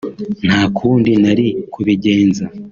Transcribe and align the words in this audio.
nta 0.45 0.61
kundi 0.77 1.11
nari 1.23 1.47
kubigenza 1.73 2.43